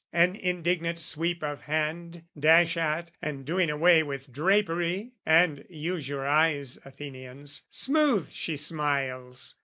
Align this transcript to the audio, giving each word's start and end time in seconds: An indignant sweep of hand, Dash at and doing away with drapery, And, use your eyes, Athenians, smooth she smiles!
An 0.11 0.35
indignant 0.35 0.97
sweep 0.97 1.43
of 1.43 1.61
hand, 1.61 2.23
Dash 2.35 2.75
at 2.75 3.11
and 3.21 3.45
doing 3.45 3.69
away 3.69 4.01
with 4.01 4.31
drapery, 4.33 5.11
And, 5.27 5.63
use 5.69 6.09
your 6.09 6.25
eyes, 6.25 6.79
Athenians, 6.83 7.67
smooth 7.69 8.31
she 8.31 8.57
smiles! 8.57 9.57